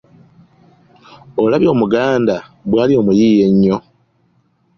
Olabye 1.43 1.69
Omuganda 1.73 2.35
bw'ali 2.69 2.93
omuyiiya 3.01 3.45
ennyo? 3.51 3.77